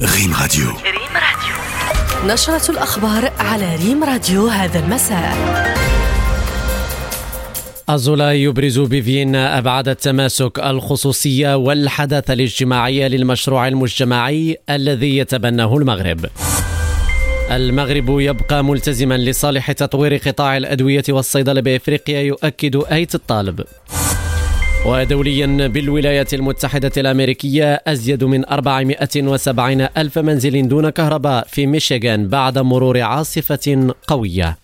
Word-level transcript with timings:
ريم 0.00 0.34
راديو. 0.42 0.66
ريم 0.66 1.14
راديو. 1.14 2.34
نشرة 2.34 2.70
الأخبار 2.70 3.32
على 3.38 3.76
ريم 3.76 4.04
راديو 4.04 4.46
هذا 4.46 4.78
المساء. 4.78 5.36
أزولا 7.88 8.32
يبرز 8.32 8.78
بفيينا 8.78 9.58
أبعاد 9.58 9.88
التماسك 9.88 10.58
الخصوصية 10.58 11.56
والحداثة 11.56 12.32
الاجتماعية 12.32 13.06
للمشروع 13.06 13.68
المجتمعي 13.68 14.56
الذي 14.70 15.18
يتبناه 15.18 15.76
المغرب. 15.76 16.26
المغرب 17.50 18.20
يبقى 18.20 18.64
ملتزما 18.64 19.18
لصالح 19.18 19.72
تطوير 19.72 20.16
قطاع 20.16 20.56
الأدوية 20.56 21.04
والصيدلة 21.08 21.60
بإفريقيا 21.60 22.20
يؤكد 22.20 22.82
أيت 22.92 23.14
الطالب. 23.14 23.64
ودوليا 24.86 25.66
بالولايات 25.66 26.34
المتحدة 26.34 26.92
الأمريكية 26.96 27.82
أزيد 27.86 28.24
من 28.24 28.44
470 28.44 29.80
ألف 29.96 30.18
منزل 30.18 30.68
دون 30.68 30.90
كهرباء 30.90 31.46
في 31.48 31.66
ميشيغان 31.66 32.28
بعد 32.28 32.58
مرور 32.58 33.00
عاصفة 33.00 33.94
قوية. 34.06 34.58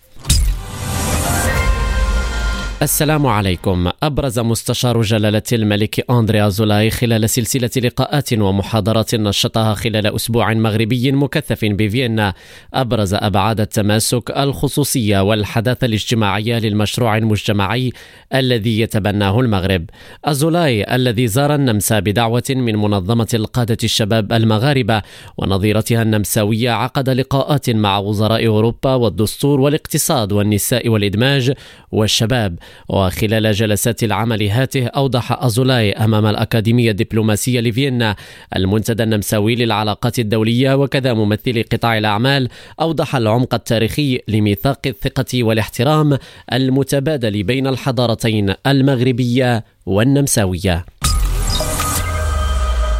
السلام 2.83 3.27
عليكم. 3.27 3.91
أبرز 4.03 4.39
مستشار 4.39 5.03
جلالة 5.03 5.43
الملك 5.53 6.11
أندري 6.11 6.47
أزولاي 6.47 6.91
خلال 6.91 7.31
سلسلة 7.31 7.71
لقاءات 7.77 8.33
ومحاضرات 8.33 9.15
نشطها 9.15 9.75
خلال 9.75 10.15
أسبوع 10.15 10.55
مغربي 10.55 11.13
مكثف 11.13 11.65
بفيينا. 11.65 12.35
أبرز 12.75 13.15
أبعاد 13.15 13.61
التماسك 13.61 14.31
الخصوصية 14.31 15.21
والحداثة 15.21 15.85
الاجتماعية 15.85 16.59
للمشروع 16.59 17.17
المجتمعي 17.17 17.93
الذي 18.35 18.81
يتبناه 18.81 19.41
المغرب. 19.41 19.85
أزولاي 20.25 20.95
الذي 20.95 21.27
زار 21.27 21.55
النمسا 21.55 21.99
بدعوة 22.01 22.45
من 22.51 22.77
منظمة 22.77 23.29
القادة 23.35 23.79
الشباب 23.85 24.33
المغاربة 24.33 25.03
ونظيرتها 25.39 26.03
النمساوية 26.03 26.71
عقد 26.71 27.11
لقاءات 27.11 27.71
مع 27.71 27.99
وزراء 27.99 28.47
أوروبا 28.47 28.95
والدستور 28.95 29.61
والاقتصاد 29.61 30.33
والنساء 30.33 30.89
والإدماج 30.89 31.53
والشباب. 31.93 32.59
وخلال 32.89 33.53
جلسات 33.53 34.05
العمل 34.05 34.43
هاته 34.43 34.87
أوضح 34.87 35.43
أزولاي 35.43 35.93
أمام 35.93 36.27
الأكاديمية 36.27 36.91
الدبلوماسية 36.91 37.61
لفيينا. 37.61 38.17
المنتدى 38.57 39.03
النمساوي 39.03 39.55
للعلاقات 39.55 40.19
الدولية 40.19 40.75
وكذا 40.75 41.13
ممثلي 41.13 41.63
قطاع 41.63 41.99
الأعمال 41.99 42.49
أوضح 42.81 43.17
العمق 43.17 43.55
التاريخي 43.55 44.21
لميثاق 44.29 44.81
الثقة 44.87 45.43
والاحترام 45.43 46.19
المتبادل 46.53 47.43
بين 47.43 47.67
الحضارتين 47.67 48.55
المغربية 48.67 49.65
والنمساوية. 49.87 50.85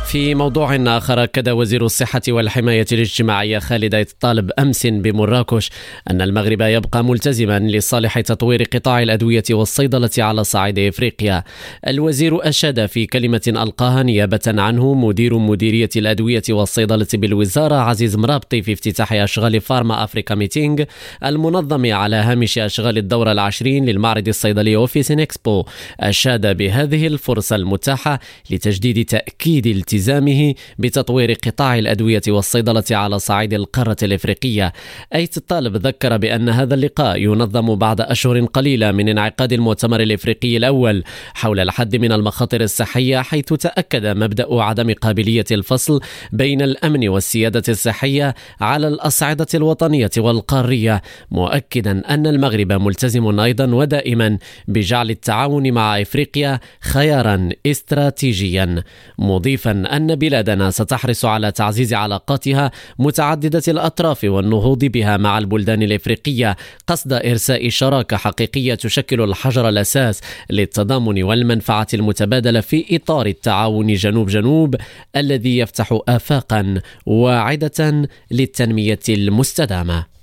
في 0.07 0.35
موضوع 0.35 0.77
آخر 0.77 1.23
أكد 1.23 1.49
وزير 1.49 1.85
الصحة 1.85 2.23
والحماية 2.29 2.87
الاجتماعية 2.93 3.59
خالد 3.59 3.95
الطالب 3.95 4.51
أمس 4.59 4.87
بمراكش 4.87 5.71
أن 6.11 6.23
المغرب 6.23 6.61
يبقى 6.61 7.05
ملتزما 7.05 7.59
لصالح 7.59 8.21
تطوير 8.21 8.63
قطاع 8.63 9.03
الأدوية 9.03 9.43
والصيدلة 9.51 10.11
على 10.19 10.45
صعيد 10.45 10.79
إفريقيا. 10.79 11.45
الوزير 11.89 12.49
أشاد 12.49 12.87
في 12.87 13.07
كلمة 13.07 13.41
ألقاها 13.47 14.03
نيابة 14.03 14.41
عنه 14.47 14.95
مدير 14.95 15.39
مديرية 15.39 15.91
الأدوية 15.97 16.43
والصيدلة 16.51 17.07
بالوزارة 17.15 17.75
عزيز 17.75 18.17
مرابطي 18.17 18.63
في 18.63 18.73
افتتاح 18.73 19.13
أشغال 19.13 19.61
Pharma 19.61 20.05
Africa 20.05 20.35
Meeting 20.35 20.85
المنظم 21.25 21.93
على 21.93 22.17
هامش 22.17 22.59
أشغال 22.59 22.99
الدورة 22.99 23.33
العشرين 23.33 23.85
للمعرض 23.85 24.29
الصيدلي 24.29 24.77
Officine 24.77 25.11
Expo. 25.11 25.65
أشاد 26.01 26.57
بهذه 26.57 27.07
الفرصة 27.07 27.57
المتاحة 27.57 28.21
لتجديد 28.51 29.05
تأكيد 29.05 29.67
التزام 29.67 29.96
التزامه 29.97 30.55
بتطوير 30.79 31.33
قطاع 31.33 31.79
الأدوية 31.79 32.23
والصيدلة 32.29 32.85
على 32.91 33.19
صعيد 33.19 33.55
القارة 33.55 33.97
الإفريقية. 34.03 34.73
أيت 35.15 35.37
الطالب 35.37 35.77
ذكر 35.77 36.17
بأن 36.17 36.49
هذا 36.49 36.75
اللقاء 36.75 37.17
ينظم 37.17 37.75
بعد 37.75 38.01
أشهر 38.01 38.45
قليلة 38.45 38.93
من 38.93 39.09
انعقاد 39.09 39.53
المؤتمر 39.53 40.01
الإفريقي 40.01 40.57
الأول 40.57 41.05
حول 41.35 41.61
الحد 41.61 41.97
من 41.97 42.13
المخاطر 42.13 42.61
الصحية 42.61 43.19
حيث 43.23 43.53
تأكد 43.53 44.07
مبدأ 44.07 44.47
عدم 44.51 44.93
قابلية 44.93 45.45
الفصل 45.51 46.01
بين 46.33 46.63
الأمن 46.63 47.09
والسيادة 47.09 47.63
الصحية 47.69 48.35
على 48.61 48.89
الأصعدة 48.89 49.47
الوطنية 49.55 50.11
والقارية 50.19 51.03
مؤكدا 51.31 52.15
أن 52.15 52.27
المغرب 52.27 52.73
ملتزم 52.73 53.41
أيضا 53.41 53.75
ودائما 53.75 54.39
بجعل 54.69 55.11
التعاون 55.11 55.73
مع 55.73 56.01
إفريقيا 56.01 56.61
خيارا 56.81 57.49
استراتيجيا 57.67 58.83
مضيفا 59.19 59.83
أن 59.97 60.15
بلادنا 60.15 60.71
ستحرص 60.71 61.25
على 61.25 61.53
تعزيز 61.53 61.95
علاقاتها 61.95 62.71
متعددة 62.99 63.63
الأطراف 63.69 64.25
والنهوض 64.25 64.85
بها 64.85 65.17
مع 65.17 65.39
البلدان 65.39 65.83
الإفريقية 65.83 66.57
قصد 66.87 67.13
إرساء 67.13 67.69
شراكة 67.69 68.17
حقيقية 68.17 68.75
تشكل 68.75 69.21
الحجر 69.21 69.69
الأساس 69.69 70.21
للتضامن 70.51 71.23
والمنفعة 71.23 71.87
المتبادلة 71.95 72.61
في 72.61 72.97
إطار 72.97 73.27
التعاون 73.27 73.95
جنوب 73.95 74.29
جنوب 74.29 74.77
الذي 75.17 75.59
يفتح 75.59 75.99
آفاقا 76.09 76.81
واعدة 77.07 78.09
للتنمية 78.31 78.99
المستدامة. 79.09 80.16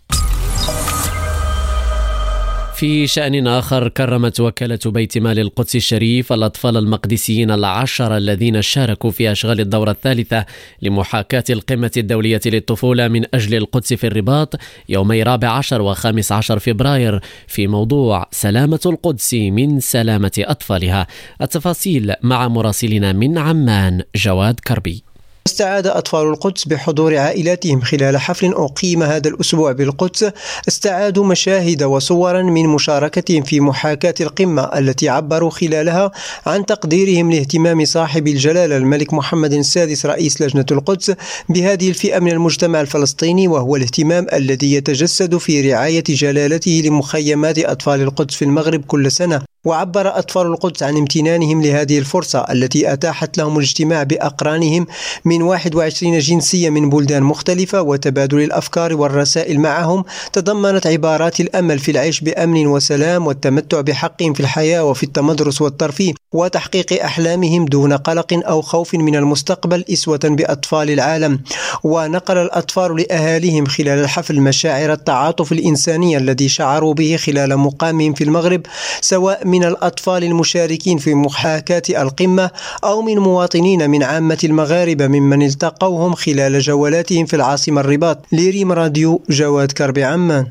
في 2.84 3.08
شأن 3.08 3.48
آخر 3.48 3.88
كرمت 3.88 4.40
وكالة 4.40 4.80
بيت 4.86 5.18
مال 5.18 5.40
القدس 5.40 5.76
الشريف 5.76 6.34
الأطفال 6.34 6.78
المقدسيين 6.78 7.52
العشر 7.52 8.18
الذين 8.18 8.62
شاركوا 8.62 9.12
في 9.12 9.32
أشغال 9.32 9.60
الدورة 9.60 9.92
الثالثة 9.92 10.46
لمحاكاة 10.82 11.44
القمة 11.50 11.92
الدولية 11.98 12.42
للطفولة 12.46 13.08
من 13.08 13.24
أجل 13.34 13.56
القدس 13.56 13.94
في 13.94 14.08
الرباط 14.08 14.56
يومي 14.90 15.24
رابع 15.24 15.50
عشر 15.50 15.82
وخامس 15.82 16.32
عشر 16.32 16.60
فبراير 16.60 17.20
في 17.48 17.68
موضوع 17.68 18.28
سلامة 18.32 18.80
القدس 18.86 19.34
من 19.34 19.80
سلامة 19.80 20.32
أطفالها. 20.40 21.08
التفاصيل 21.42 22.14
مع 22.22 22.48
مراسلنا 22.48 23.12
من 23.12 23.38
عمان 23.38 24.02
جواد 24.16 24.60
كربي. 24.60 25.12
استعاد 25.48 25.88
أطفال 25.88 26.28
القدس 26.28 26.66
بحضور 26.66 27.18
عائلاتهم 27.18 27.81
خلال 27.81 28.18
حفل 28.18 28.54
أقيم 28.54 29.04
هذا 29.04 29.30
الأسبوع 29.30 29.72
بالقدس 29.72 30.26
استعادوا 30.68 31.26
مشاهد 31.26 31.84
وصورا 31.84 32.42
من 32.42 32.68
مشاركتهم 32.68 33.44
في 33.44 33.59
محاكاة 33.59 34.14
القمة 34.22 34.62
التي 34.62 35.09
عبروا 35.09 35.50
خلالها 35.50 36.12
عن 36.46 36.66
تقديرهم 36.66 37.32
لاهتمام 37.32 37.86
صاحب 37.86 38.28
الجلالة 38.28 38.78
الملك 38.78 39.14
محمد 39.14 39.53
السادس 39.53 40.06
رئيس 40.06 40.42
لجنة 40.42 40.66
القدس 40.72 41.14
بهذه 41.50 41.90
الفئة 41.90 42.20
من 42.20 42.32
المجتمع 42.32 42.82
الفلسطيني 42.82 43.48
وهو 43.48 43.76
الاهتمام 43.76 44.28
الذي 44.34 44.74
يتجسد 44.74 45.38
في 45.38 45.72
رعاية 45.72 46.03
جلالته 46.09 46.82
لمخيمات 46.86 47.59
أطفال 47.59 48.02
القدس 48.02 48.36
في 48.36 48.46
المغرب 48.46 48.86
كل 48.86 49.12
سنة. 49.12 49.53
وعبر 49.66 50.18
أطفال 50.19 50.47
القدس 50.47 50.84
عن 50.84 50.97
امتنانهم 50.97 51.62
لهذه 51.62 52.00
الفرصة 52.00 52.40
التي 52.40 52.94
أتاحت 52.94 53.38
لهم 53.38 53.57
الاجتماع 53.57 54.03
بأقرانهم 54.03 54.88
من 55.25 55.41
21 55.41 56.19
جنسية 56.19 56.69
من 56.69 56.90
بلدان 56.90 57.24
مختلفة 57.24 57.81
وتبادل 57.81 58.41
الأفكار 58.41 58.96
والرسائل 58.96 59.59
معهم 59.59 60.03
تضمنت 60.34 60.88
عبارات 60.88 61.40
الأمل 61.40 61.79
في 61.79 61.91
العيش 61.91 62.22
بأمن 62.22 62.68
وسلام 62.68 63.28
والتمتع 63.28 63.81
بحقهم 63.81 64.34
في 64.34 64.40
الحياة 64.40 64.84
وفي 64.84 65.03
التمدرس 65.03 65.62
والترفيه 65.62 66.13
وتحقيق 66.34 67.03
أحلامهم 67.03 67.66
دون 67.66 67.94
قلق 67.94 68.34
أو 68.34 68.62
خوف 68.62 68.96
من 68.96 69.16
المستقبل 69.16 69.85
إسوة 69.94 70.19
بأطفال 70.23 70.90
العالم. 70.90 71.40
ونقل 71.84 72.38
الأطفال 72.38 72.96
لأهاليهم 72.96 73.66
خلال 73.66 74.00
الحفل 74.00 74.41
مشاعر 74.41 74.94
التعاطف 74.94 75.52
الإنساني 75.52 76.18
الذي 76.18 76.50
شعروا 76.50 76.94
به 76.94 77.18
خلال 77.18 77.57
مقامهم 77.57 78.13
في 78.13 78.23
المغرب 78.23 78.62
سواء 79.02 79.47
من 79.53 79.64
الأطفال 79.64 80.24
المشاركين 80.24 80.97
في 80.97 81.14
محاكاة 81.14 82.02
القمة 82.02 82.50
أو 82.84 83.02
من 83.02 83.19
مواطنين 83.19 83.90
من 83.90 84.03
عامة 84.03 84.38
المغاربة 84.44 85.08
ممن 85.08 85.41
التقوهم 85.44 86.14
خلال 86.14 86.59
جولاتهم 86.59 87.25
في 87.25 87.36
العاصمة 87.36 87.81
الرباط. 87.81 88.26
لريم 88.32 88.72
راديو 88.72 89.22
جواد 89.29 89.72
كربي 89.72 90.03
عمان. 90.03 90.46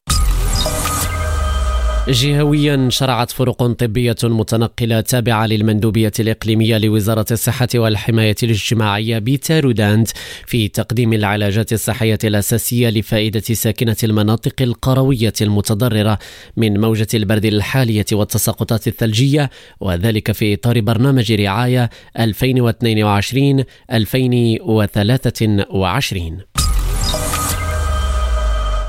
جهويا 2.09 2.89
شرعت 2.91 3.31
فرق 3.31 3.67
طبية 3.67 4.17
متنقلة 4.23 5.01
تابعة 5.01 5.47
للمندوبية 5.47 6.13
الإقليمية 6.21 6.79
لوزارة 6.79 7.27
الصحة 7.31 7.69
والحماية 7.75 8.35
الاجتماعية 8.43 9.19
بتارودانت 9.19 10.09
في 10.47 10.69
تقديم 10.69 11.13
العلاجات 11.13 11.73
الصحية 11.73 12.19
الأساسية 12.25 12.89
لفائدة 12.89 13.41
ساكنة 13.41 13.97
المناطق 14.05 14.63
القروية 14.63 15.33
المتضررة 15.41 16.19
من 16.57 16.81
موجة 16.81 17.07
البرد 17.15 17.45
الحالية 17.45 18.07
والتساقطات 18.13 18.89
الثلجية 18.89 19.51
وذلك 19.81 20.33
في 20.33 20.55
إطار 20.55 20.81
برنامج 20.81 21.33
رعاية 21.33 21.91
2022 22.19 23.65
2023 23.93 26.39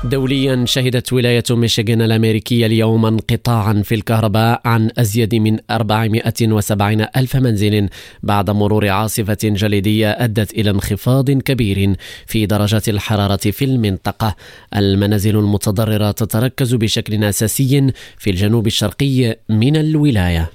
دوليا 0.04 0.64
شهدت 0.66 1.12
ولاية 1.12 1.44
ميشيغان 1.50 2.02
الأمريكية 2.02 2.66
اليوم 2.66 3.06
انقطاعا 3.06 3.82
في 3.84 3.94
الكهرباء 3.94 4.60
عن 4.64 4.90
أزيد 4.98 5.34
من 5.34 5.58
470 5.70 7.06
ألف 7.16 7.36
منزل 7.36 7.88
بعد 8.22 8.50
مرور 8.50 8.88
عاصفة 8.88 9.38
جليدية 9.42 10.10
أدت 10.10 10.52
إلى 10.52 10.70
انخفاض 10.70 11.30
كبير 11.30 11.96
في 12.26 12.46
درجات 12.46 12.88
الحرارة 12.88 13.50
في 13.50 13.64
المنطقة. 13.64 14.36
المنازل 14.76 15.36
المتضررة 15.38 16.10
تتركز 16.10 16.74
بشكل 16.74 17.24
أساسي 17.24 17.92
في 18.18 18.30
الجنوب 18.30 18.66
الشرقي 18.66 19.38
من 19.48 19.76
الولاية. 19.76 20.50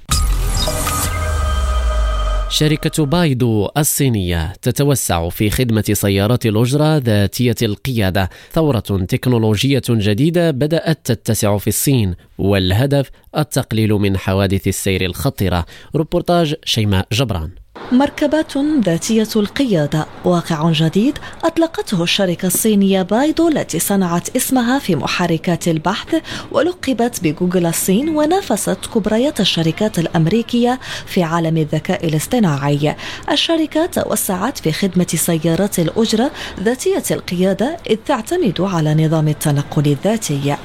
شركة 2.50 3.04
بايدو 3.06 3.68
الصينية 3.76 4.52
تتوسع 4.62 5.28
في 5.28 5.50
خدمة 5.50 5.84
سيارات 5.92 6.46
الأجرة 6.46 6.96
ذاتية 6.96 7.54
القيادة. 7.62 8.30
ثورة 8.52 9.04
تكنولوجية 9.08 9.82
جديدة 9.88 10.50
بدأت 10.50 10.98
تتسع 11.04 11.58
في 11.58 11.68
الصين 11.68 12.14
والهدف 12.38 13.10
التقليل 13.38 13.92
من 13.92 14.16
حوادث 14.16 14.68
السير 14.68 15.04
الخطرة 15.04 15.66
روبورتاج 15.96 16.54
شيماء 16.64 17.06
جبران. 17.12 17.59
مركبات 17.92 18.52
ذاتية 18.84 19.28
القيادة. 19.36 20.06
واقع 20.24 20.70
جديد 20.70 21.18
أطلقته 21.44 22.02
الشركة 22.02 22.46
الصينية 22.46 23.02
بايدو 23.02 23.48
التي 23.48 23.78
صنعت 23.78 24.36
اسمها 24.36 24.78
في 24.78 24.96
محركات 24.96 25.68
البحث 25.68 26.14
ولقبت 26.52 27.20
بجوجل 27.22 27.66
الصين 27.66 28.08
ونافست 28.08 28.78
كبريات 28.94 29.40
الشركات 29.40 29.98
الأمريكية 29.98 30.80
في 31.06 31.22
عالم 31.22 31.56
الذكاء 31.56 32.08
الاصطناعي. 32.08 32.96
الشركة 33.30 33.86
توسعت 33.86 34.58
في 34.58 34.72
خدمة 34.72 35.06
سيارات 35.14 35.78
الأجرة 35.78 36.30
ذاتية 36.60 37.02
القيادة 37.10 37.76
إذ 37.90 37.96
تعتمد 38.06 38.60
على 38.60 39.06
نظام 39.06 39.28
التنقل 39.28 39.86
الذاتي. 39.86 40.56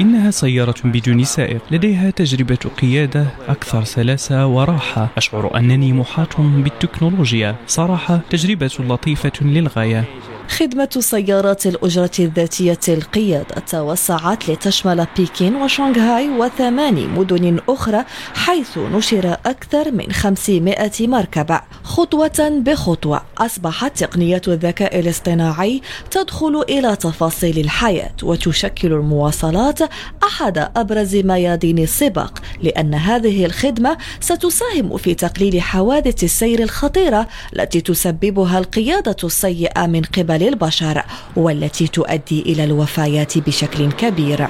إنها 0.00 0.30
سيارة 0.30 0.74
بدون 0.84 1.24
سائق 1.24 1.60
لديها 1.70 2.10
تجربة 2.10 2.58
قيادة 2.80 3.26
أكثر 3.48 3.84
سلاسة 3.84 4.46
وراحة. 4.46 4.97
أشعر 5.16 5.56
أنني 5.56 5.92
محاط 5.92 6.40
بالتكنولوجيا. 6.40 7.56
صراحة 7.66 8.20
تجربة 8.30 8.70
لطيفة 8.80 9.32
للغاية. 9.40 10.04
خدمة 10.48 10.88
سيارات 10.98 11.66
الأجرة 11.66 12.10
الذاتية 12.18 12.78
القيادة 12.88 13.54
توسعت 13.70 14.50
لتشمل 14.50 15.06
بكين 15.18 15.56
وشنغهاي 15.56 16.28
وثماني 16.28 17.06
مدن 17.06 17.60
أخرى 17.68 18.04
حيث 18.34 18.78
نشر 18.78 19.32
أكثر 19.46 19.90
من 19.90 20.12
500 20.12 20.90
مركبة. 21.00 21.60
خطوة 21.84 22.62
بخطوة 22.66 23.22
أصبحت 23.38 23.98
تقنية 23.98 24.42
الذكاء 24.48 24.98
الاصطناعي 24.98 25.82
تدخل 26.10 26.64
إلى 26.68 26.96
تفاصيل 26.96 27.58
الحياة 27.58 28.14
وتشكل 28.22 28.92
المواصلات 28.92 29.78
أحد 30.24 30.70
أبرز 30.76 31.16
ميادين 31.16 31.78
السباق 31.78 32.38
لأن 32.62 32.94
هذه 32.94 33.44
الخدمة 33.44 33.96
ستساهم 34.20 34.96
في 34.96 35.14
تقليل 35.14 35.60
حوادث 35.60 36.24
السير 36.24 36.62
الخطيرة 36.62 37.28
التي 37.56 37.80
تسببها 37.80 38.58
القيادة 38.58 39.16
السيئة 39.24 39.86
من 39.86 40.02
قبل 40.02 40.37
للبشر 40.38 41.02
والتي 41.36 41.86
تؤدي 41.88 42.42
إلى 42.42 42.64
الوفيات 42.64 43.38
بشكل 43.38 43.92
كبير. 43.92 44.48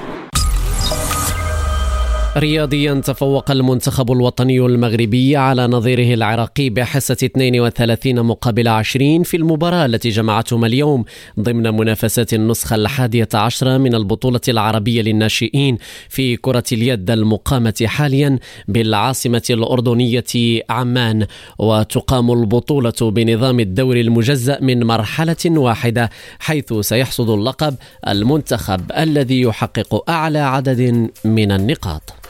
رياضيا 2.37 2.93
تفوق 2.93 3.51
المنتخب 3.51 4.11
الوطني 4.11 4.59
المغربي 4.59 5.37
على 5.37 5.67
نظيره 5.67 6.13
العراقي 6.13 6.69
بحصة 6.69 7.17
32 7.23 8.21
مقابل 8.21 8.67
20 8.67 9.23
في 9.23 9.37
المباراة 9.37 9.85
التي 9.85 10.09
جمعتهم 10.09 10.65
اليوم 10.65 11.05
ضمن 11.39 11.77
منافسات 11.77 12.33
النسخة 12.33 12.75
الحادية 12.75 13.27
عشرة 13.33 13.77
من 13.77 13.95
البطولة 13.95 14.39
العربية 14.47 15.01
للناشئين 15.01 15.77
في 16.09 16.35
كرة 16.35 16.63
اليد 16.71 17.11
المقامة 17.11 17.83
حاليا 17.85 18.39
بالعاصمة 18.67 19.43
الأردنية 19.49 20.63
عمان 20.69 21.25
وتقام 21.59 22.31
البطولة 22.31 22.93
بنظام 23.01 23.59
الدور 23.59 23.97
المجزأ 23.97 24.59
من 24.61 24.83
مرحلة 24.83 25.45
واحدة 25.45 26.09
حيث 26.39 26.73
سيحصد 26.73 27.29
اللقب 27.29 27.75
المنتخب 28.07 28.91
الذي 28.97 29.41
يحقق 29.41 30.09
أعلى 30.09 30.39
عدد 30.39 31.09
من 31.25 31.51
النقاط. 31.51 32.28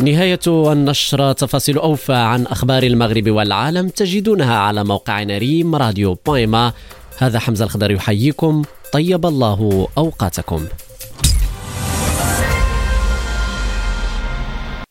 نهاية 0.00 0.40
النشرة 0.46 1.32
تفاصيل 1.32 1.78
أوفى 1.78 2.12
عن 2.12 2.46
أخبار 2.46 2.82
المغرب 2.82 3.30
والعالم 3.30 3.88
تجدونها 3.88 4.56
على 4.56 4.84
موقعنا 4.84 5.38
ريم 5.38 5.74
راديو 5.74 6.18
بويما. 6.26 6.72
هذا 7.18 7.38
حمزة 7.38 7.64
الخضر 7.64 7.90
يحييكم. 7.90 8.62
طيب 8.92 9.26
الله 9.26 9.88
أوقاتكم. 9.98 10.66